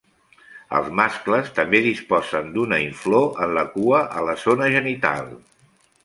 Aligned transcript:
Els 0.77 0.87
mascles 0.99 1.51
també 1.57 1.81
disposen 1.87 2.49
d'una 2.55 2.79
inflor 2.85 3.27
en 3.47 3.53
la 3.57 3.65
cua 3.75 3.99
a 4.21 4.25
la 4.29 4.35
zona 4.45 4.71
genital. 4.77 5.29